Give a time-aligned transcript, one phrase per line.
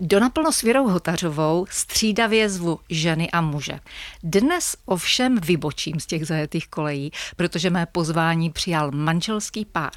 [0.00, 3.80] Do naplno s Věrou Hotařovou střídavě zvu ženy a muže.
[4.22, 9.92] Dnes ovšem vybočím z těch zajetých kolejí, protože mé pozvání přijal manželský pár.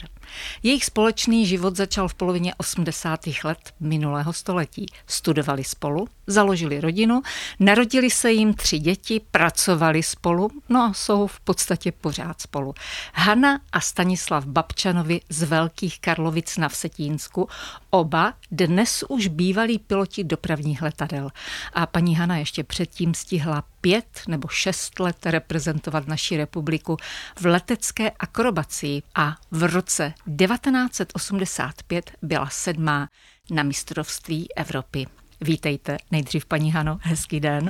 [0.63, 3.19] Jejich společný život začal v polovině 80.
[3.43, 4.85] let minulého století.
[5.07, 7.21] Studovali spolu, založili rodinu,
[7.59, 12.73] narodili se jim tři děti, pracovali spolu, no a jsou v podstatě pořád spolu.
[13.13, 17.47] Hanna a Stanislav Babčanovi z Velkých Karlovic na Vsetínsku,
[17.89, 21.29] oba dnes už bývalí piloti dopravních letadel.
[21.73, 26.97] A paní Hana ještě předtím stihla pět nebo šest let reprezentovat naši republiku
[27.39, 30.13] v letecké akrobacii a v roce
[30.45, 33.09] 1985 byla sedmá
[33.51, 35.07] na mistrovství Evropy.
[35.41, 37.69] Vítejte nejdřív, paní Hano, hezký den.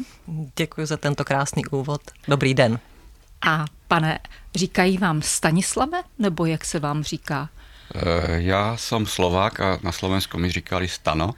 [0.56, 2.02] Děkuji za tento krásný úvod.
[2.28, 2.80] Dobrý den.
[3.48, 4.20] A pane,
[4.56, 7.50] říkají vám Stanislave, nebo jak se vám říká?
[7.96, 11.32] Eh, já jsem Slovák a na Slovensku mi říkali Stano.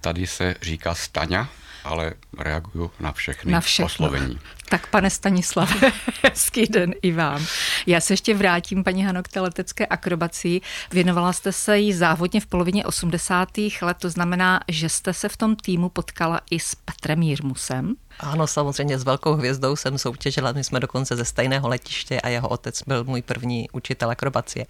[0.00, 1.48] Tady se říká Staňa,
[1.84, 3.86] ale reaguju na všechny na všechno.
[3.86, 4.38] oslovení.
[4.68, 5.70] Tak pane Stanislav,
[6.22, 7.46] hezký den i vám.
[7.86, 10.60] Já se ještě vrátím, paní Hano, k té letecké akrobaci.
[10.92, 13.48] Věnovala jste se jí závodně v polovině 80.
[13.82, 17.94] let, to znamená, že jste se v tom týmu potkala i s Petrem Jirmusem.
[18.20, 22.48] Ano, samozřejmě s velkou hvězdou jsem soutěžila, my jsme dokonce ze stejného letiště a jeho
[22.48, 24.66] otec byl můj první učitel akrobacie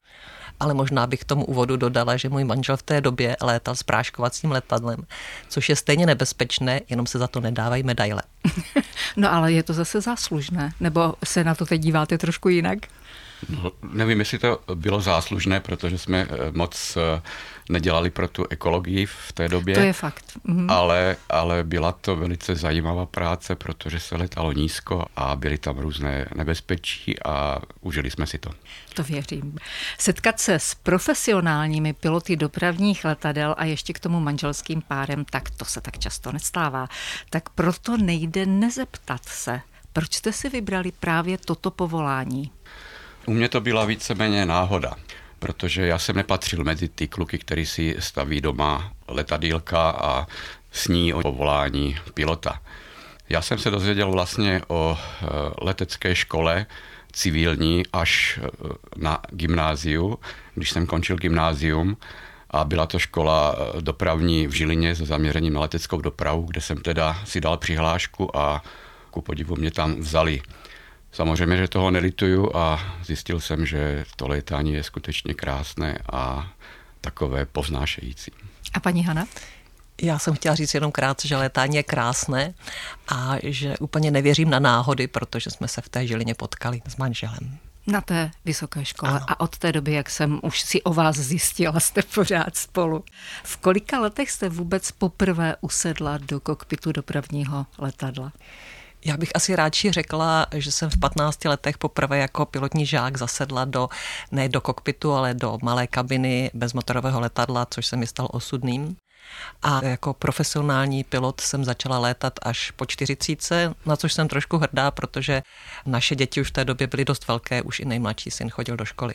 [0.62, 4.50] ale možná bych tomu úvodu dodala, že můj manžel v té době létal s práškovacím
[4.50, 5.06] letadlem,
[5.48, 8.22] což je stejně nebezpečné, jenom se za to nedávají medaile.
[9.16, 12.78] no ale je to zase záslužné, nebo se na to teď díváte trošku jinak?
[13.48, 17.22] No, nevím, jestli to bylo záslužné, protože jsme eh, moc eh,
[17.68, 19.74] nedělali pro tu ekologii v té době.
[19.74, 20.24] To je fakt.
[20.44, 20.70] Mhm.
[20.70, 26.28] Ale, ale byla to velice zajímavá práce, protože se letalo nízko a byly tam různé
[26.34, 28.50] nebezpečí a užili jsme si to.
[28.94, 29.58] To věřím.
[29.98, 35.64] Setkat se s profesionálními piloty dopravních letadel a ještě k tomu manželským párem, tak to
[35.64, 36.88] se tak často nestává.
[37.30, 39.60] Tak proto nejde nezeptat se,
[39.92, 42.50] proč jste si vybrali právě toto povolání?
[43.26, 44.94] U mě to byla víceméně náhoda,
[45.38, 50.26] protože já jsem nepatřil mezi ty kluky, který si staví doma letadílka a
[50.72, 52.60] sní o povolání pilota.
[53.28, 55.26] Já jsem se dozvěděl vlastně o e,
[55.64, 56.66] letecké škole
[57.12, 58.48] civilní až e,
[58.96, 60.18] na gymnáziu,
[60.54, 61.96] když jsem končil gymnázium
[62.50, 66.76] a byla to škola e, dopravní v Žilině se zaměřením na leteckou dopravu, kde jsem
[66.76, 68.62] teda si dal přihlášku a
[69.10, 70.42] ku podivu mě tam vzali.
[71.12, 76.52] Samozřejmě, že toho nelituju a zjistil jsem, že to létání je skutečně krásné a
[77.00, 78.32] takové povznášející.
[78.74, 79.26] A paní Hana?
[80.02, 82.54] Já jsem chtěla říct jenom krátce, že létání je krásné
[83.08, 87.58] a že úplně nevěřím na náhody, protože jsme se v té Žilině potkali s manželem.
[87.86, 89.24] Na té vysoké škole ano.
[89.28, 93.04] a od té doby, jak jsem už si o vás zjistila, jste pořád spolu.
[93.44, 98.32] V kolika letech jste vůbec poprvé usedla do kokpitu dopravního letadla?
[99.04, 103.64] Já bych asi radši řekla, že jsem v 15 letech poprvé jako pilotní žák zasedla
[103.64, 103.88] do,
[104.30, 108.96] ne do kokpitu, ale do malé kabiny bezmotorového letadla, což se mi stal osudným.
[109.62, 114.90] A jako profesionální pilot jsem začala létat až po 40, na což jsem trošku hrdá,
[114.90, 115.42] protože
[115.86, 118.84] naše děti už v té době byly dost velké, už i nejmladší syn chodil do
[118.84, 119.14] školy.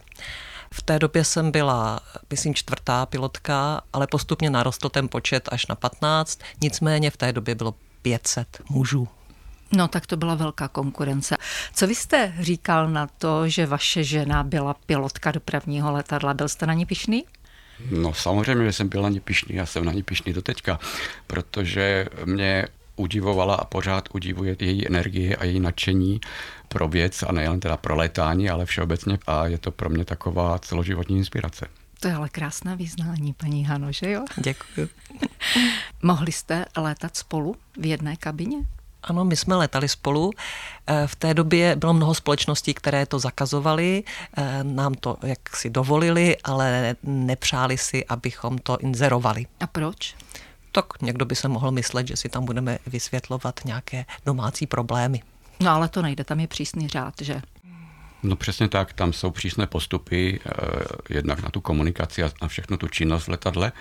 [0.74, 2.00] V té době jsem byla,
[2.30, 7.56] myslím, čtvrtá pilotka, ale postupně narostl ten počet až na 15, nicméně v té době
[7.56, 9.08] bylo 500 mužů.
[9.72, 11.35] No tak to byla velká konkurence.
[11.73, 16.33] Co vy jste říkal na to, že vaše žena byla pilotka dopravního letadla?
[16.33, 17.25] Byl jste na ní pišný?
[17.91, 20.79] No samozřejmě, že jsem byl na ní pišný, já jsem na ní pišný do teďka,
[21.27, 26.22] protože mě udivovala a pořád udivuje její energie a její nadšení
[26.67, 30.59] pro věc a nejen teda pro létání, ale všeobecně a je to pro mě taková
[30.59, 31.67] celoživotní inspirace.
[32.00, 34.25] To je ale krásné význání, paní Hano, že jo?
[34.44, 34.89] Děkuji.
[36.01, 38.57] Mohli jste létat spolu v jedné kabině?
[39.07, 40.31] Ano, my jsme letali spolu.
[40.88, 44.03] Eh, v té době bylo mnoho společností, které to zakazovali,
[44.38, 49.45] eh, nám to jak si dovolili, ale nepřáli si, abychom to inzerovali.
[49.59, 50.16] A proč?
[50.72, 55.21] Tak někdo by se mohl myslet, že si tam budeme vysvětlovat nějaké domácí problémy.
[55.59, 57.42] No ale to nejde, tam je přísný řád, že?
[58.24, 60.51] No přesně tak, tam jsou přísné postupy, eh,
[61.09, 63.71] jednak na tu komunikaci a na všechno tu činnost v letadle,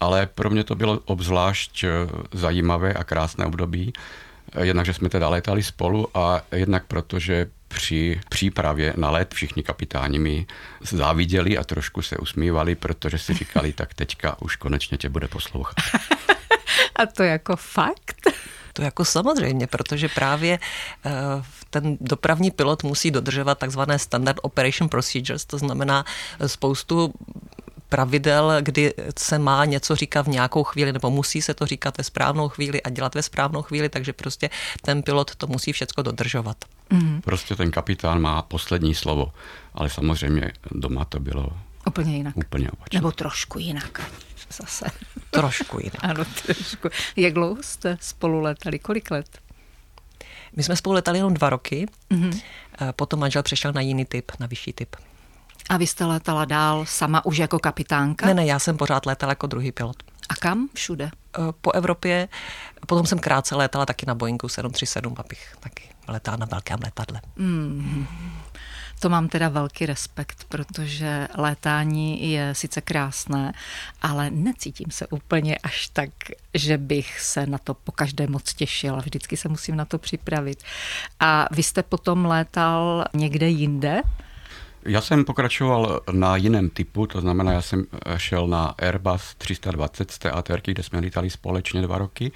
[0.00, 1.84] ale pro mě to bylo obzvlášť
[2.32, 3.92] zajímavé a krásné období,
[4.62, 9.62] Jednak, že jsme teda létali spolu a jednak proto, že při přípravě na let všichni
[9.62, 10.46] kapitáni mi
[10.80, 15.74] záviděli a trošku se usmívali, protože si říkali, tak teďka už konečně tě bude poslouchat.
[16.96, 18.16] A to jako fakt?
[18.72, 20.58] To jako samozřejmě, protože právě
[21.06, 21.10] eh,
[21.70, 26.04] ten dopravní pilot musí dodržovat takzvané standard operation procedures, to znamená
[26.46, 27.14] spoustu
[27.88, 32.04] pravidel, kdy se má něco říkat v nějakou chvíli, nebo musí se to říkat ve
[32.04, 34.50] správnou chvíli a dělat ve správnou chvíli, takže prostě
[34.82, 36.56] ten pilot to musí všechno dodržovat.
[36.90, 37.20] Mm.
[37.20, 39.32] Prostě ten kapitán má poslední slovo,
[39.74, 41.48] ale samozřejmě doma to bylo
[41.86, 42.36] úplně jinak.
[42.36, 42.98] Úplně opačně.
[42.98, 44.10] Nebo trošku jinak
[44.50, 44.86] zase.
[45.30, 46.04] Trošku jinak.
[46.04, 46.88] ano, trošku.
[47.16, 48.78] Jak dlouho jste spolu letali?
[48.78, 49.38] Kolik let?
[50.56, 52.40] My jsme spolu letali jenom dva roky, mm-hmm.
[52.92, 54.96] potom manžel přešel na jiný typ, na vyšší typ.
[55.68, 58.26] A vy jste letala dál sama už jako kapitánka?
[58.26, 59.96] Ne, ne, já jsem pořád letala jako druhý pilot.
[60.28, 61.10] A kam všude?
[61.38, 62.28] Eh, po Evropě.
[62.86, 67.20] Potom jsem krátce létala taky na Boeingu 737, abych taky letala na velkém letadle.
[67.36, 68.06] Mm.
[69.00, 73.52] To mám teda velký respekt, protože létání je sice krásné,
[74.02, 76.10] ale necítím se úplně až tak,
[76.54, 78.98] že bych se na to po každé moc těšila.
[78.98, 80.62] Vždycky se musím na to připravit.
[81.20, 84.02] A vy jste potom létal někde jinde?
[84.84, 87.84] Já jsem pokračoval na jiném typu, to znamená, já jsem
[88.16, 92.32] šel na Airbus 320 z té ATR, kde jsme lítali společně dva roky.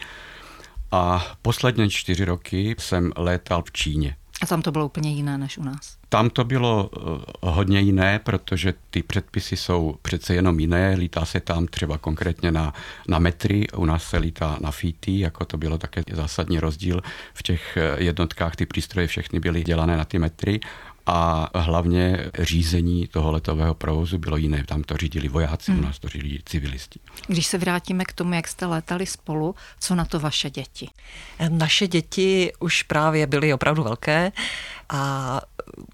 [0.90, 4.16] A poslední čtyři roky jsem létal v Číně.
[4.42, 5.96] A tam to bylo úplně jiné než u nás?
[6.08, 7.00] Tam to bylo eh,
[7.40, 10.94] hodně jiné, protože ty předpisy jsou přece jenom jiné.
[10.94, 12.74] Lítá se tam třeba konkrétně na,
[13.08, 17.00] na metry, u nás se lítá na fity, jako to bylo také zásadní rozdíl.
[17.34, 20.60] V těch eh, jednotkách ty přístroje všechny byly dělané na ty metry
[21.06, 24.64] a hlavně řízení toho letového provozu bylo jiné.
[24.66, 25.80] Tam to řídili vojáci, hmm.
[25.80, 27.00] u nás to řídili civilisti.
[27.26, 30.88] Když se vrátíme k tomu, jak jste létali spolu, co na to vaše děti?
[31.48, 34.32] Naše děti už právě byly opravdu velké
[34.92, 35.40] a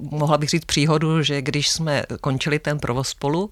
[0.01, 3.51] mohla bych říct příhodu, že když jsme končili ten provoz spolu,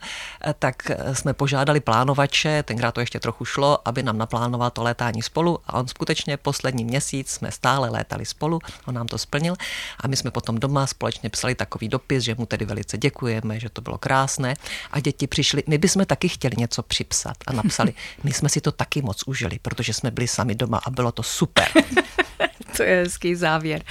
[0.58, 5.58] tak jsme požádali plánovače, tenkrát to ještě trochu šlo, aby nám naplánoval to létání spolu.
[5.66, 9.56] A on skutečně poslední měsíc jsme stále létali spolu, on nám to splnil.
[10.00, 13.68] A my jsme potom doma společně psali takový dopis, že mu tedy velice děkujeme, že
[13.68, 14.54] to bylo krásné.
[14.90, 17.36] A děti přišli, my bychom taky chtěli něco připsat.
[17.46, 17.94] A napsali,
[18.24, 21.22] my jsme si to taky moc užili, protože jsme byli sami doma a bylo to
[21.22, 21.68] super.
[22.76, 23.82] to je hezký závěr.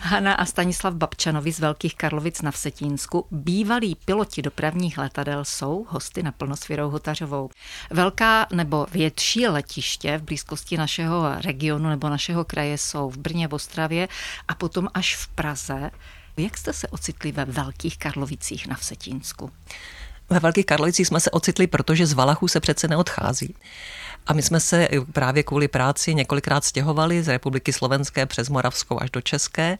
[0.00, 6.22] Hanna a Stanislav Babčanovi z Velkých Karlovic na Vsetínsku, bývalí piloti dopravních letadel, jsou hosty
[6.22, 7.50] na plnosfěrou Hotařovou.
[7.90, 13.54] Velká nebo větší letiště v blízkosti našeho regionu nebo našeho kraje jsou v Brně, v
[13.54, 14.08] Ostravě
[14.48, 15.90] a potom až v Praze.
[16.36, 19.50] Jak jste se ocitli ve Velkých Karlovicích na Vsetínsku?
[20.30, 23.54] Ve Velkých Karlovicích jsme se ocitli, protože z Valachů se přece neodchází.
[24.26, 29.10] A my jsme se právě kvůli práci několikrát stěhovali z Republiky Slovenské přes Moravskou až
[29.10, 29.78] do České.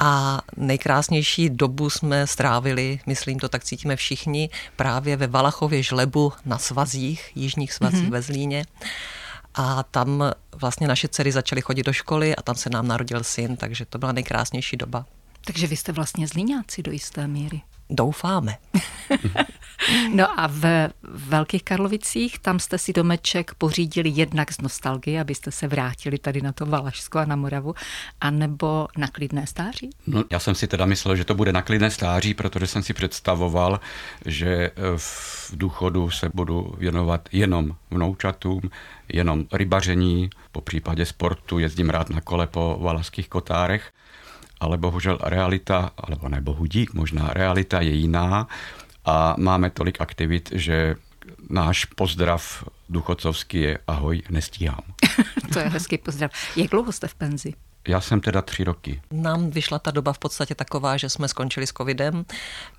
[0.00, 6.58] A nejkrásnější dobu jsme strávili, myslím to tak cítíme všichni, právě ve Valachově žlebu na
[6.58, 8.12] svazích, jižních svazích mm-hmm.
[8.12, 8.66] ve Zlíně.
[9.54, 13.56] A tam vlastně naše dcery začaly chodit do školy a tam se nám narodil syn,
[13.56, 15.06] takže to byla nejkrásnější doba.
[15.44, 17.62] Takže vy jste vlastně zlíňáci do jisté míry.
[17.90, 18.56] Doufáme.
[20.14, 25.68] no a v Velkých Karlovicích, tam jste si domeček pořídili jednak z nostalgie, abyste se
[25.68, 27.74] vrátili tady na to Valašsko a na Moravu,
[28.20, 29.90] anebo na klidné stáří?
[30.06, 32.94] No, já jsem si teda myslel, že to bude na klidné stáří, protože jsem si
[32.94, 33.80] představoval,
[34.26, 38.60] že eh, v důchodu se budu věnovat jenom vnoučatům,
[39.12, 43.92] jenom rybaření, po případě sportu, jezdím rád na kole po valašských kotárech
[44.60, 48.48] ale bohužel realita, alebo ne bohudík, možná realita je jiná
[49.04, 50.96] a máme tolik aktivit, že
[51.50, 54.84] náš pozdrav duchocovský je ahoj, nestíhám.
[55.52, 56.30] to je hezký pozdrav.
[56.56, 57.54] Jak dlouho jste v penzi?
[57.88, 59.00] Já jsem teda tři roky.
[59.10, 62.24] Nám vyšla ta doba v podstatě taková, že jsme skončili s covidem.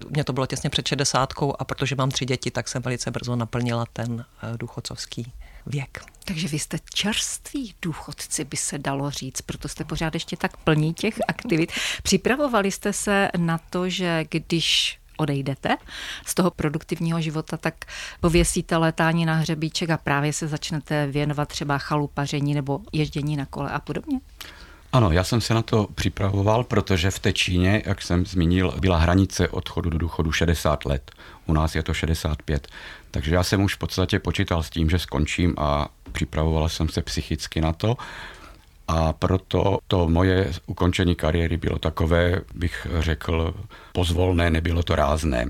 [0.10, 3.36] Mně to bylo těsně před 60 a protože mám tři děti, tak jsem velice brzo
[3.36, 5.32] naplnila ten eh, důchodcovský
[5.66, 6.04] věk.
[6.26, 10.94] Takže vy jste čerství důchodci, by se dalo říct, proto jste pořád ještě tak plní
[10.94, 11.72] těch aktivit.
[12.04, 15.78] Připravovali jste se na to, že když odejdete
[16.26, 17.86] z toho produktivního života, tak
[18.20, 23.72] pověsíte letání na hřebíček a právě se začnete věnovat třeba chalupaření nebo ježdění na kole
[23.72, 24.20] a podobně?
[24.96, 28.98] Ano, já jsem se na to připravoval, protože v té Číně, jak jsem zmínil, byla
[28.98, 31.12] hranice odchodu do důchodu 60 let.
[31.46, 32.68] U nás je to 65.
[33.12, 37.02] Takže já jsem už v podstatě počítal s tím, že skončím a připravoval jsem se
[37.02, 37.98] psychicky na to.
[38.88, 43.54] A proto to moje ukončení kariéry bylo takové, bych řekl,
[43.94, 45.46] pozvolné, nebylo to rázné.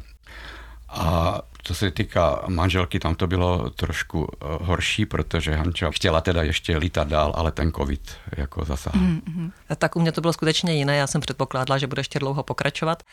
[0.89, 6.43] A co se týká manželky, tam to bylo trošku eh, horší, protože Hanča chtěla teda
[6.43, 8.01] ještě lítat dál, ale ten covid
[8.37, 9.05] jako zasáhl.
[9.05, 9.51] Mm-hmm.
[9.77, 10.95] Tak u mě to bylo skutečně jiné.
[10.95, 13.03] Já jsem předpokládala, že bude ještě dlouho pokračovat.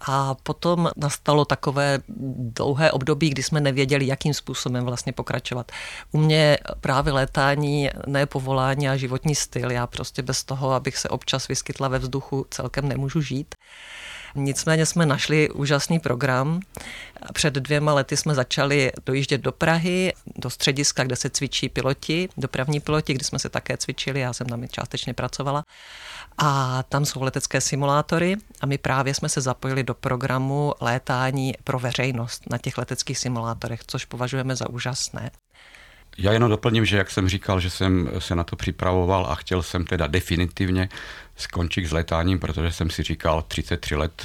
[0.00, 1.98] A potom nastalo takové
[2.56, 5.72] dlouhé období, kdy jsme nevěděli, jakým způsobem vlastně pokračovat.
[6.12, 9.72] U mě právě létání, ne povolání a životní styl.
[9.72, 13.54] Já prostě bez toho, abych se občas vyskytla ve vzduchu, celkem nemůžu žít.
[14.34, 16.60] Nicméně jsme našli úžasný program.
[17.32, 22.80] Před dvěma lety jsme začali dojíždět do Prahy, do střediska, kde se cvičí piloti, dopravní
[22.80, 25.64] piloti, kde jsme se také cvičili, já jsem tam částečně pracovala.
[26.38, 31.78] A tam jsou letecké simulátory a my právě jsme se zapojili do programu létání pro
[31.78, 35.30] veřejnost na těch leteckých simulátorech, což považujeme za úžasné.
[36.18, 39.62] Já jenom doplním, že jak jsem říkal, že jsem se na to připravoval a chtěl
[39.62, 40.88] jsem teda definitivně
[41.36, 44.22] skončit s letáním, protože jsem si říkal 33 let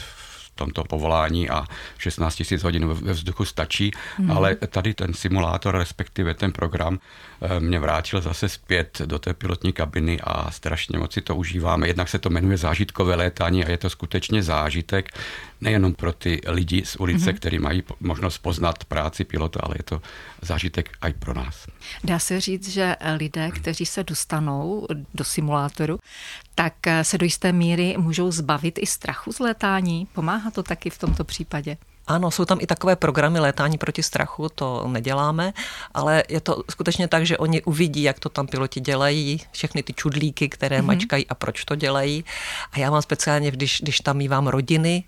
[0.58, 1.66] tomto povolání a
[1.98, 4.32] 16 000 hodin ve vzduchu stačí, mm.
[4.32, 7.00] ale tady ten simulátor, respektive ten program,
[7.42, 11.88] eh, mě vrátil zase zpět do té pilotní kabiny a strašně moc si to užíváme.
[11.88, 15.10] Jednak se to jmenuje zážitkové létání a je to skutečně zážitek
[15.62, 17.36] nejenom pro ty lidi z ulice, mm-hmm.
[17.36, 20.02] kteří mají možnost poznat práci pilota, ale je to
[20.42, 21.68] zážitek i pro nás.
[22.04, 26.00] Dá se říct, že lidé, kteří se dostanou do simulátoru,
[26.56, 30.08] tak se do jisté míry můžou zbavit i strachu z létání.
[30.14, 31.78] Pomáhá to taky v tomto případě?
[32.08, 35.54] Ano, jsou tam i takové programy létání proti strachu, to neděláme,
[35.94, 39.94] ale je to skutečně tak, že oni uvidí, jak to tam piloti dělají, všechny ty
[39.94, 40.86] čudlíky, které mm-hmm.
[40.86, 42.26] mačkají a proč to dělají.
[42.72, 45.04] A já mám speciálně, když, když tam mývám rodiny,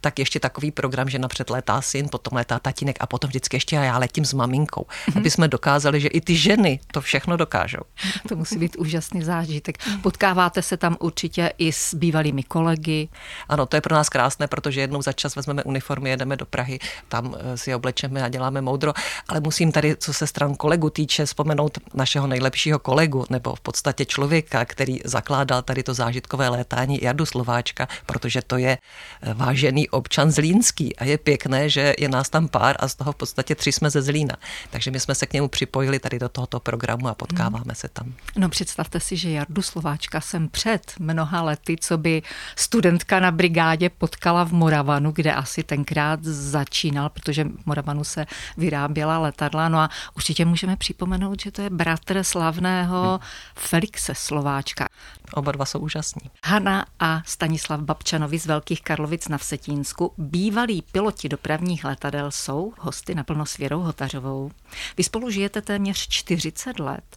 [0.00, 3.76] tak ještě takový program, že napřed létá syn, potom létá tatínek a potom vždycky ještě
[3.76, 5.18] já letím s maminkou, mm-hmm.
[5.18, 7.82] aby jsme dokázali, že i ty ženy to všechno dokážou.
[8.28, 9.78] To musí být úžasný zážitek.
[10.02, 13.08] Potkáváte se tam určitě i s bývalými kolegy.
[13.48, 16.46] Ano, to je pro nás krásné, protože jednou za čas vezmeme uniformy, jedeme do do
[16.50, 18.92] Prahy, tam eh, si oblečeme a děláme moudro.
[19.28, 24.04] Ale musím tady, co se stran kolegu týče, vzpomenout našeho nejlepšího kolegu, nebo v podstatě
[24.04, 30.30] člověka, který zakládal tady to zážitkové létání Jardu Slováčka, protože to je eh, vážený občan
[30.30, 33.72] Zlínský a je pěkné, že je nás tam pár a z toho v podstatě tři
[33.72, 34.36] jsme ze Zlína.
[34.70, 37.74] Takže my jsme se k němu připojili tady do tohoto programu a potkáváme hmm.
[37.74, 38.12] se tam.
[38.36, 42.22] No představte si, že Jardu Slováčka jsem před mnoha lety, co by
[42.56, 48.26] studentka na brigádě potkala v Moravanu, kde asi tenkrát začínal, protože v Moravanu se
[48.56, 49.68] vyráběla letadla.
[49.68, 53.18] No a určitě můžeme připomenout, že to je bratr slavného hmm.
[53.54, 54.86] Felixe Slováčka.
[55.34, 56.30] Oba dva jsou úžasní.
[56.44, 63.14] Hanna a Stanislav Babčanovi z Velkých Karlovic na Vsetínsku, bývalí piloti dopravních letadel, jsou hosty
[63.14, 64.50] naplno s Věrou Hotařovou.
[64.96, 67.16] Vy spolu žijete téměř 40 let.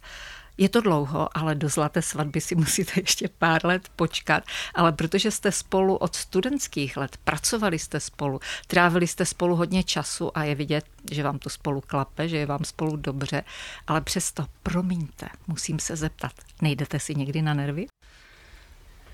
[0.58, 4.44] Je to dlouho, ale do zlaté svatby si musíte ještě pár let počkat.
[4.74, 10.38] Ale protože jste spolu od studentských let, pracovali jste spolu, trávili jste spolu hodně času
[10.38, 13.44] a je vidět, že vám to spolu klape, že je vám spolu dobře,
[13.86, 17.86] ale přesto, promiňte, musím se zeptat, nejdete si někdy na nervy?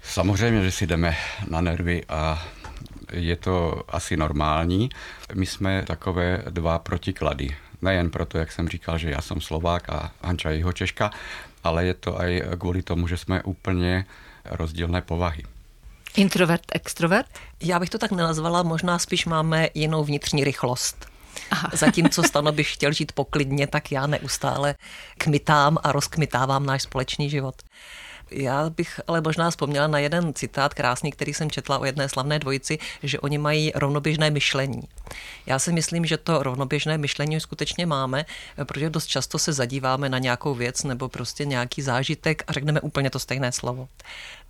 [0.03, 1.17] Samozřejmě, že si jdeme
[1.49, 2.47] na nervy a
[3.13, 4.89] je to asi normální.
[5.35, 7.57] My jsme takové dva protiklady.
[7.85, 11.11] Nejen proto, jak jsem říkal, že já jsem Slovák a Hanča je jeho Češka,
[11.65, 14.05] ale je to i kvůli tomu, že jsme úplně
[14.45, 15.43] rozdílné povahy.
[16.17, 17.39] Introvert, extrovert?
[17.63, 21.07] Já bych to tak nenazvala, možná spíš máme jinou vnitřní rychlost.
[21.51, 21.71] Aha.
[21.73, 24.75] Zatímco Stano bych chtěl žít poklidně, tak já neustále
[25.19, 27.63] kmitám a rozkmitávám náš společný život.
[28.31, 32.39] Já bych ale možná vzpomněla na jeden citát krásný, který jsem četla o jedné slavné
[32.39, 34.83] dvojici, že oni mají rovnoběžné myšlení.
[35.47, 38.25] Já si myslím, že to rovnoběžné myšlení skutečně máme,
[38.65, 43.11] protože dost často se zadíváme na nějakou věc nebo prostě nějaký zážitek a řekneme úplně
[43.11, 43.89] to stejné slovo.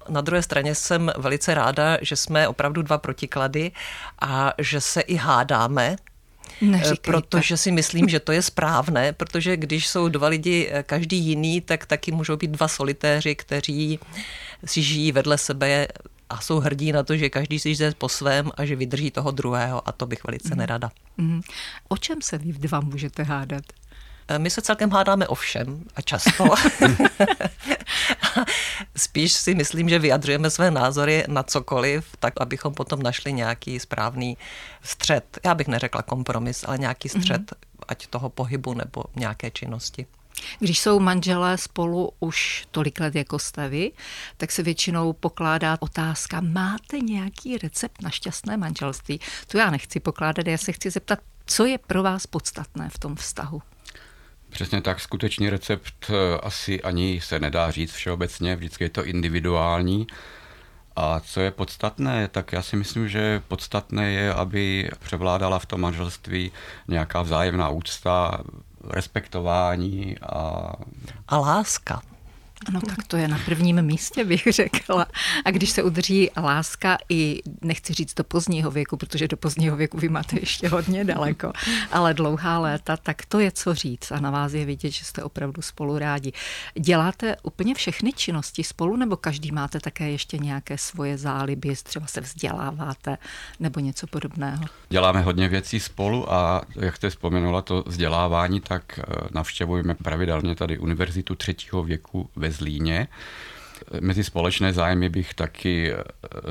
[0.08, 3.72] Na druhé straně jsem velice ráda, že jsme opravdu dva protiklady
[4.20, 5.96] a že se i hádáme,
[6.60, 7.10] Neříkejte.
[7.10, 11.60] protože si myslím, že to je správné, protože když jsou dva lidi eh, každý jiný,
[11.60, 13.98] tak taky můžou být dva solitéři, kteří
[14.64, 15.88] si žijí vedle sebe
[16.30, 19.30] a jsou hrdí na to, že každý si jde po svém a že vydrží toho
[19.30, 20.58] druhého a to bych velice mm.
[20.58, 20.90] nerada.
[21.16, 21.40] Mm.
[21.88, 23.64] O čem se vy dva můžete hádat?
[24.28, 26.44] Eh, my se celkem hádáme o všem a často.
[28.96, 34.36] Spíš si myslím, že vyjadřujeme své názory na cokoliv, tak abychom potom našli nějaký správný
[34.82, 35.38] střed.
[35.44, 37.84] Já bych neřekla kompromis, ale nějaký střed, mm-hmm.
[37.88, 40.06] ať toho pohybu nebo nějaké činnosti.
[40.58, 43.92] Když jsou manželé spolu už tolik let jako jste vy,
[44.36, 49.20] tak se většinou pokládá otázka, máte nějaký recept na šťastné manželství?
[49.46, 53.16] To já nechci pokládat, já se chci zeptat, co je pro vás podstatné v tom
[53.16, 53.62] vztahu?
[54.54, 60.06] Přesně tak, skutečný recept eh, asi ani se nedá říct všeobecně, vždycky je to individuální.
[60.96, 65.80] A co je podstatné, tak já si myslím, že podstatné je, aby převládala v tom
[65.80, 66.52] manželství
[66.88, 68.42] nějaká vzájemná úcta,
[68.90, 70.72] respektování a...
[71.28, 72.02] A láska.
[72.72, 75.06] No tak to je na prvním místě, bych řekla.
[75.44, 79.98] A když se udrží láska i, nechci říct do pozdního věku, protože do pozdního věku
[79.98, 81.52] vy máte ještě hodně daleko,
[81.92, 85.22] ale dlouhá léta, tak to je co říct a na vás je vidět, že jste
[85.22, 86.32] opravdu spolu rádi.
[86.80, 92.20] Děláte úplně všechny činnosti spolu, nebo každý máte také ještě nějaké svoje záliby, třeba se
[92.20, 93.18] vzděláváte
[93.60, 94.64] nebo něco podobného?
[94.88, 100.78] Děláme hodně věcí spolu a jak jste vzpomenula to vzdělávání, tak eh, navštěvujeme pravidelně tady
[100.78, 103.08] Univerzitu třetího věku ve Zlíně.
[104.00, 106.04] Mezi společné zájmy bych taky eh,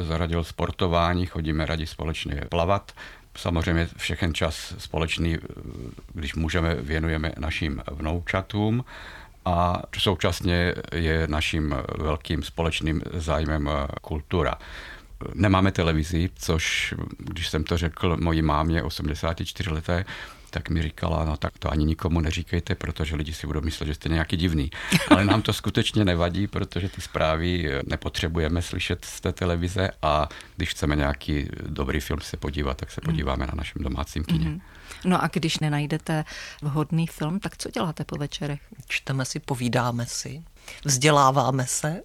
[0.04, 2.92] zaradil sportování, chodíme rádi společně plavat.
[3.38, 5.40] Samozřejmě všechen čas společný, eh,
[6.14, 8.86] když můžeme, věnujeme našim vnoučatům
[9.46, 13.70] a současně je naším velkým společným zájmem
[14.02, 14.56] kultura.
[15.34, 20.06] Nemáme televizi, což, když jsem to řekl mojí mámě 84 leté,
[20.54, 23.94] tak mi říkala, no tak to ani nikomu neříkejte, protože lidi si budou myslet, že
[23.94, 24.72] jste nějaký divný.
[25.10, 30.70] Ale nám to skutečně nevadí, protože ty zprávy nepotřebujeme slyšet z té televize a když
[30.70, 33.14] chceme nějaký dobrý film se podívat, tak se hmm.
[33.14, 34.46] podíváme na našem domácím kině.
[34.46, 34.62] Mm-hmm.
[35.06, 36.26] No a když nenajdete
[36.62, 38.62] vhodný film, tak co děláte po večerech?
[38.88, 40.44] Čteme si, povídáme si.
[40.86, 42.02] Vzděláváme se.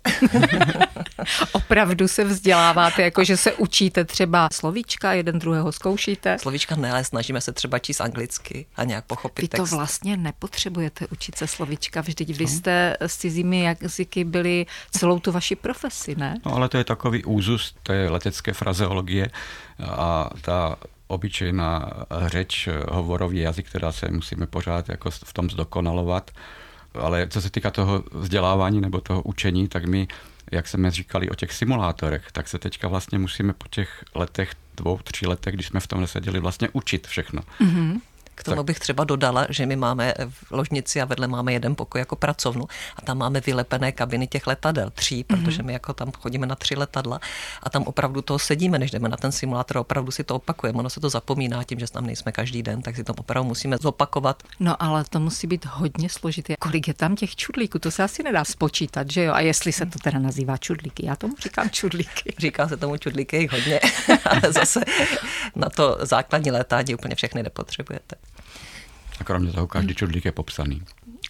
[1.53, 6.39] Opravdu se vzděláváte, jako že se učíte třeba slovíčka, jeden druhého zkoušíte?
[6.41, 9.73] Slovíčka ne, ale snažíme se třeba číst anglicky a nějak pochopit Vy to text.
[9.73, 12.51] vlastně nepotřebujete učit se slovíčka, vždyť vy no.
[12.51, 16.37] jste s cizími jazyky byli celou tu vaši profesi, ne?
[16.47, 19.31] No ale to je takový úzus té letecké frazeologie
[19.85, 21.91] a ta obyčejná
[22.27, 26.31] řeč, hovorový jazyk, která se musíme pořád jako v tom zdokonalovat.
[26.95, 30.09] Ale co se týká toho vzdělávání nebo toho učení, tak my,
[30.53, 34.99] jak jsme říkali o těch simulátorech, tak se teďka vlastně musíme po těch letech, dvou,
[34.99, 37.43] tři letech, když jsme v tom neseděli, vlastně učit všechno.
[37.61, 38.01] Mm-hmm.
[38.39, 41.99] K tomu bych třeba dodala, že my máme v ložnici a vedle máme jeden pokoj
[41.99, 42.65] jako pracovnu
[42.97, 45.45] a tam máme vylepené kabiny těch letadel, tří, mm-hmm.
[45.45, 47.21] protože my jako tam chodíme na tři letadla
[47.63, 50.79] a tam opravdu toho sedíme, než jdeme na ten simulátor, opravdu si to opakujeme.
[50.79, 53.77] Ono se to zapomíná tím, že tam nejsme každý den, tak si to opravdu musíme
[53.81, 54.43] zopakovat.
[54.61, 56.55] No ale to musí být hodně složité.
[56.59, 59.33] Kolik je tam těch čudlíků, to se asi nedá spočítat, že jo?
[59.33, 62.35] A jestli se to teda nazývá čudlíky, já tomu říkám čudlíky.
[62.39, 63.81] Říká se tomu čudlíky hodně,
[64.25, 64.81] ale zase
[65.57, 68.17] na to základní létání úplně všechny nepotřebujete.
[69.21, 70.83] A kromě toho každý čudlík je popsaný.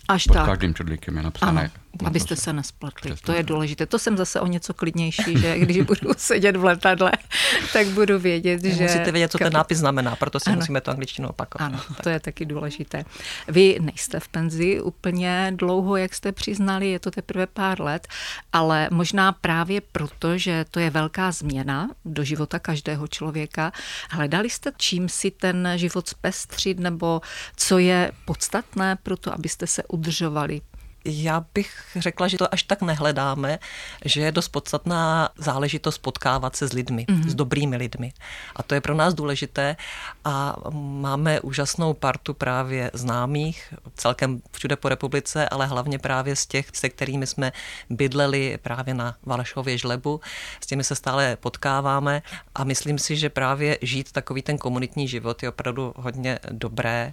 [0.08, 0.46] Až Pod tak.
[0.46, 1.60] každým čudlíkem je napsané.
[1.60, 1.70] Ano,
[2.04, 3.14] abyste se nespletli.
[3.24, 3.86] To je důležité.
[3.86, 7.12] To jsem zase o něco klidnější, že když budu sedět v letadle,
[7.72, 8.82] tak budu vědět, že...
[8.82, 10.56] Musíte vědět, co ten nápis znamená, proto si ano.
[10.56, 11.66] musíme to angličtinu opakovat.
[11.66, 13.04] Ano, to je taky důležité.
[13.48, 18.08] Vy nejste v penzi úplně dlouho, jak jste přiznali, je to teprve pár let,
[18.52, 23.72] ale možná právě proto, že to je velká změna do života každého člověka.
[24.10, 27.20] Hledali jste, čím si ten život zpestřit, nebo
[27.56, 30.60] co je podstatné pro to, abyste se udržovali
[31.08, 33.58] já bych řekla, že to až tak nehledáme,
[34.04, 37.28] že je dost podstatná záležitost potkávat se s lidmi, mm-hmm.
[37.28, 38.12] s dobrými lidmi.
[38.56, 39.76] A to je pro nás důležité
[40.24, 46.66] a máme úžasnou partu právě známých, celkem všude po republice, ale hlavně právě z těch,
[46.72, 47.52] se kterými jsme
[47.90, 50.20] bydleli právě na Valašově žlebu.
[50.60, 52.22] S těmi se stále potkáváme
[52.54, 57.12] a myslím si, že právě žít takový ten komunitní život je opravdu hodně dobré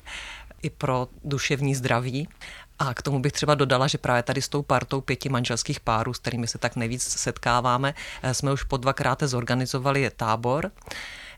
[0.62, 2.28] i pro duševní zdraví.
[2.80, 6.14] A k tomu bych třeba dodala, že právě tady s tou partou pěti manželských párů,
[6.14, 10.72] s kterými se tak nejvíc setkáváme, eh, jsme už po dvakrát zorganizovali tábor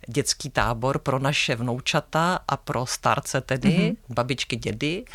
[0.07, 3.95] dětský tábor pro naše vnoučata a pro starce tedy, mm-hmm.
[4.09, 5.05] babičky, dědy.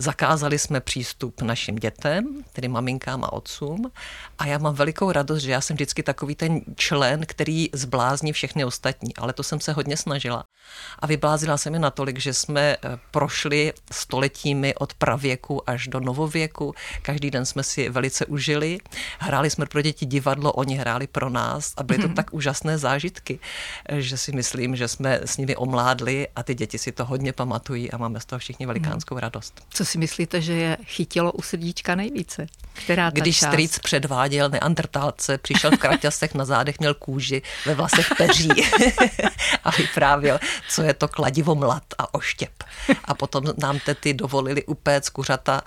[0.00, 3.90] Zakázali jsme přístup našim dětem, tedy maminkám a otcům.
[4.38, 8.64] A já mám velikou radost, že já jsem vždycky takový ten člen, který zblázní všechny
[8.64, 9.16] ostatní.
[9.16, 10.44] Ale to jsem se hodně snažila.
[10.98, 16.74] A vyblázila jsem je natolik, že jsme eh, prošli stoletími od pravěku až do novověku.
[17.02, 18.78] Každý den jsme si velice užili.
[19.18, 22.14] Hráli jsme pro děti divadlo, oni hráli pro nás a byly to mm-hmm.
[22.14, 23.38] tak úžasné zážitky,
[23.92, 27.90] že si myslím, že jsme s nimi omládli a ty děti si to hodně pamatují
[27.90, 29.60] a máme z toho všichni velikánskou radost.
[29.70, 32.46] Co si myslíte, že je chytilo u srdíčka nejvíce?
[32.72, 33.50] Která Když část?
[33.50, 38.48] strýc předváděl neandertálce, přišel v kraťasech na zádech, měl kůži, ve vlasech peří
[39.64, 42.64] a vyprávěl, co je to kladivo mlad a oštěp.
[43.04, 45.62] A potom nám tety dovolili upéct kuřata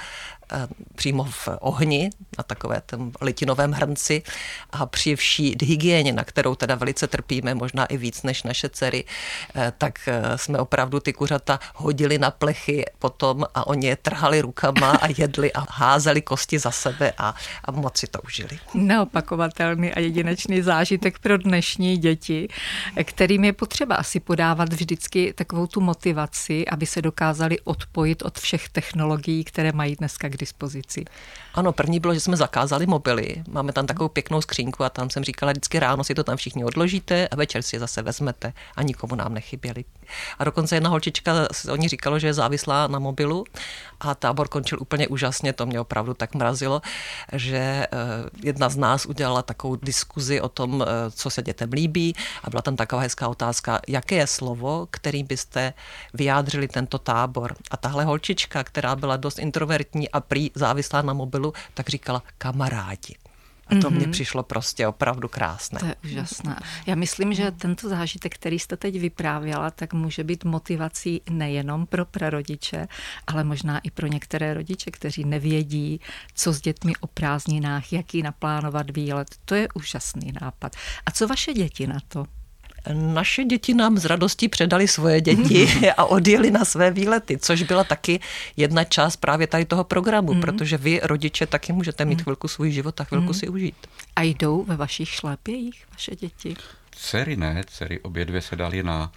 [0.95, 4.23] přímo v ohni, na takové tom litinovém hrnci
[4.71, 9.03] a při vší hygieně, na kterou teda velice trpíme, možná i víc než naše dcery,
[9.55, 14.41] eh, tak eh, jsme opravdu ty kuřata hodili na plechy potom a oni je trhali
[14.41, 17.35] rukama a jedli a házeli kosti za sebe a,
[17.65, 18.59] a moc si to užili.
[18.73, 22.47] Neopakovatelný a jedinečný zážitek pro dnešní děti,
[23.03, 28.69] kterým je potřeba asi podávat vždycky takovou tu motivaci, aby se dokázali odpojit od všech
[28.69, 31.05] technologií, které mají dneska k dispozici?
[31.53, 33.43] Ano, první bylo, že jsme zakázali mobily.
[33.47, 36.65] Máme tam takovou pěknou skřínku a tam jsem říkala, vždycky ráno si to tam všichni
[36.65, 39.85] odložíte a večer si je zase vezmete a nikomu nám nechyběli.
[40.39, 41.33] A dokonce jedna holčička,
[41.71, 43.45] oni říkalo, že je závislá na mobilu
[43.99, 46.81] a tábor končil úplně úžasně, to mě opravdu tak mrazilo,
[47.33, 47.87] že eh,
[48.43, 52.61] jedna z nás udělala takovou diskuzi o tom, eh, co se dětem líbí a byla
[52.61, 55.73] tam taková hezká otázka, jaké je slovo, kterým byste
[56.13, 57.55] vyjádřili tento tábor.
[57.71, 63.20] A tahle holčička, která byla dost introvertní a prý závislá na mobilu, tak říkala kamarádi.
[63.71, 63.95] A to mm-hmm.
[63.95, 65.79] mně přišlo prostě opravdu krásné.
[65.79, 66.55] To je úžasné.
[66.87, 72.05] Já myslím, že tento zážitek, který jste teď vyprávěla, tak může být motivací nejenom pro
[72.05, 72.87] prarodiče,
[73.27, 76.01] ale možná i pro některé rodiče, kteří nevědí,
[76.33, 79.27] co s dětmi o prázdninách, jaký naplánovat výlet.
[79.45, 80.75] To je úžasný nápad.
[81.05, 82.25] A co vaše děti na to?
[82.93, 87.83] Naše děti nám z radostí předali svoje děti a odjeli na své výlety, což byla
[87.83, 88.19] taky
[88.57, 90.41] jedna část právě tady toho programu, mm.
[90.41, 92.23] protože vy, rodiče, taky můžete mít mm.
[92.23, 93.33] chvilku svůj život a chvilku mm.
[93.33, 93.75] si užít.
[94.15, 96.55] A jdou ve vašich šlépějích vaše děti?
[96.91, 99.11] Dcery ne, dcery obě dvě se dali na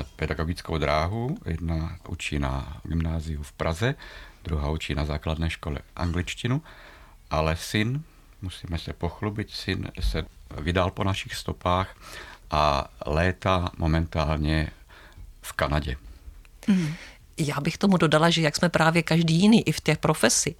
[0.00, 1.36] eh, pedagogickou dráhu.
[1.46, 3.94] Jedna učí na gymnáziu v Praze,
[4.44, 6.62] druhá učí na základné škole angličtinu,
[7.30, 8.02] ale syn,
[8.42, 10.24] musíme se pochlubit, syn se
[10.60, 11.96] vydal po našich stopách
[12.52, 14.70] a léta momentálně
[15.42, 15.96] v Kanadě.
[16.66, 16.94] Mm.
[17.38, 20.54] Já bych tomu dodala, že jak jsme právě každý jiný i v těch profesi,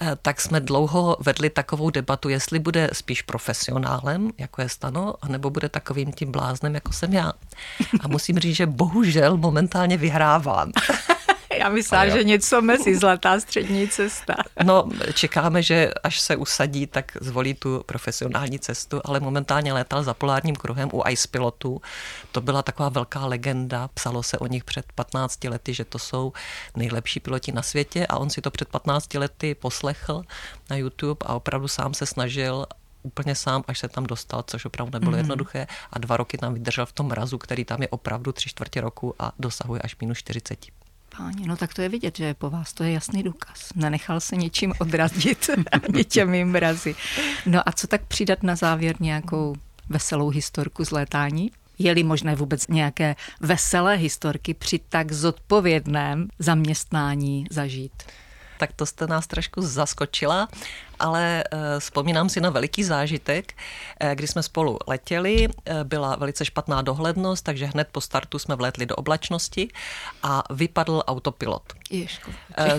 [0.00, 5.50] eh, tak jsme dlouho vedli takovou debatu, jestli bude spíš profesionálem, jako je Stano, anebo
[5.50, 7.32] bude takovým tím bláznem, jako jsem já.
[8.00, 10.72] A musím říct, že bohužel momentálně vyhrávám.
[11.68, 12.08] Já myslím, já...
[12.08, 14.34] že něco mezi zlatá střední cesta.
[14.64, 20.14] No, čekáme, že až se usadí, tak zvolí tu profesionální cestu, ale momentálně létal za
[20.14, 21.82] polárním kruhem u Ice Pilotu.
[22.32, 26.32] To byla taková velká legenda, psalo se o nich před 15 lety, že to jsou
[26.76, 30.22] nejlepší piloti na světě a on si to před 15 lety poslechl
[30.70, 32.66] na YouTube a opravdu sám se snažil
[33.02, 35.16] úplně sám, až se tam dostal, což opravdu nebylo mm-hmm.
[35.16, 38.80] jednoduché a dva roky tam vydržel v tom mrazu, který tam je opravdu tři čtvrtě
[38.80, 40.77] roku a dosahuje až minus 40.
[41.18, 43.72] Páni, no tak to je vidět, že je po vás, to je jasný důkaz.
[43.74, 46.94] Nenechal se ničím odradit ani těmi mrazy.
[47.46, 49.54] No a co tak přidat na závěr nějakou
[49.88, 51.50] veselou historku z létání?
[51.78, 58.02] Je-li možné vůbec nějaké veselé historky při tak zodpovědném zaměstnání zažít?
[58.58, 60.48] Tak to jste nás trošku zaskočila
[60.98, 63.54] ale eh, vzpomínám si na veliký zážitek,
[64.00, 68.56] eh, kdy jsme spolu letěli, eh, byla velice špatná dohlednost, takže hned po startu jsme
[68.56, 69.68] vlétli do oblačnosti
[70.22, 71.62] a vypadl autopilot.
[71.90, 72.30] Ježku.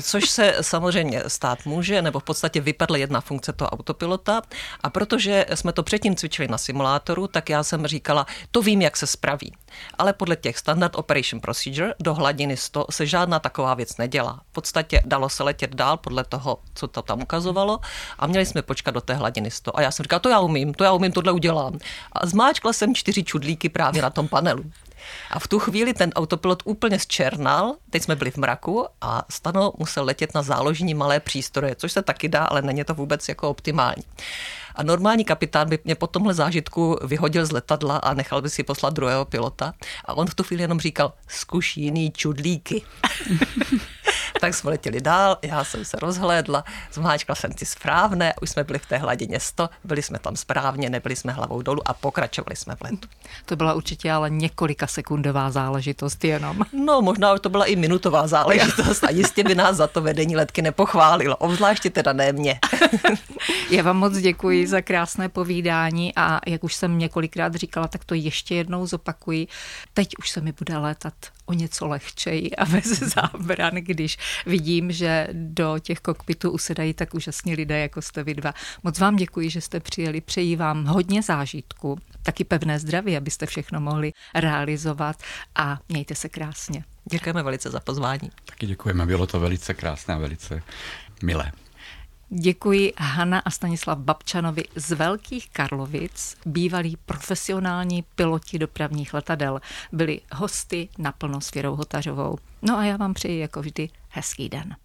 [0.02, 4.42] Což se samozřejmě stát může, nebo v podstatě vypadla jedna funkce toho autopilota
[4.84, 8.98] a protože jsme to předtím cvičili na simulátoru, tak já jsem říkala, to vím, jak
[8.98, 9.54] se spraví.
[9.98, 14.42] Ale podle těch standard operation procedure do hladiny 100 se žádná taková věc nedělá.
[14.50, 17.80] V podstatě dalo se letět dál podle toho, co to tam ukazovalo
[18.20, 19.78] a měli jsme počkat do té hladiny 100.
[19.78, 21.80] A já jsem říkala, to já umím, to já umím, tohle udělám.
[22.12, 24.64] A zmáčkla jsem čtyři čudlíky právě na tom panelu.
[25.32, 29.74] A v tu chvíli ten autopilot úplně zčernal, teď jsme byli v mraku a Stano
[29.78, 33.50] musel letět na záložní malé přístroje, což se taky dá, ale není to vůbec jako
[33.50, 34.04] optimální.
[34.80, 38.64] A normální kapitán by mě po tomhle zážitku vyhodil z letadla a nechal by si
[38.64, 39.74] poslat druhého pilota.
[40.06, 42.82] A on v tu chvíli jenom říkal, zkuš jiný čudlíky.
[44.42, 46.64] tak jsme letěli dál, já jsem se rozhlédla,
[46.94, 50.90] zmáčkla jsem ty správné, už jsme byli v té hladině 100, byli jsme tam správně,
[50.90, 53.08] nebyli jsme hlavou dolů a pokračovali jsme v letu.
[53.46, 56.58] To byla určitě ale několika sekundová záležitost jenom.
[56.74, 60.62] No, možná to byla i minutová záležitost a jistě by nás za to vedení letky
[60.62, 62.60] nepochválilo, obzvláště teda ne mě.
[63.70, 68.14] já vám moc děkuji za krásné povídání a jak už jsem několikrát říkala, tak to
[68.14, 69.48] ještě jednou zopakuji.
[69.94, 71.14] Teď už se mi bude létat
[71.46, 77.56] o něco lehčej a bez zábran, když vidím, že do těch kokpitů usedají tak úžasní
[77.56, 78.54] lidé, jako jste vy dva.
[78.84, 83.80] Moc vám děkuji, že jste přijeli, přeji vám hodně zážitku, taky pevné zdraví, abyste všechno
[83.82, 85.16] mohli realizovat
[85.56, 86.84] a mějte se krásně.
[87.12, 88.30] Děkujeme velice za pozvání.
[88.46, 90.64] Taky děkujeme, bylo to velice krásné a velice
[91.24, 91.52] milé.
[92.32, 99.62] Děkuji Hanna a Stanislav Babčanovi z Velkých Karlovic, bývalí profesionální piloti dopravních letadel.
[99.92, 102.38] Byli hosty naplno s Věrou Hotařovou.
[102.62, 104.76] No a já vám přeji jako vždy hezký den.